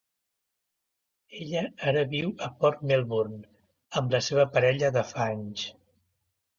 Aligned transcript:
Ella 1.39 1.61
ara 1.91 2.03
viu 2.15 2.33
a 2.47 2.49
Port 2.63 2.83
Melbourne 2.93 3.41
amb 4.01 4.19
la 4.19 4.25
seva 4.33 4.51
parella 4.59 4.95
de 5.01 5.09
fa 5.15 5.33
anys. 5.39 5.73